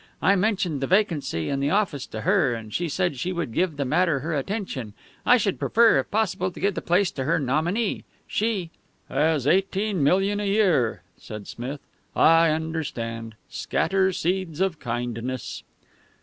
[0.19, 3.77] I mentioned the vacancy in the office to her, and she said she would give
[3.77, 4.95] the matter her attention.
[5.27, 8.05] I should prefer, if possible, to give the place to her nominee.
[8.25, 8.71] She
[9.09, 11.81] ""has eighteen million a year," said Smith.
[12.15, 13.35] "I understand.
[13.47, 15.61] Scatter seeds of kindness."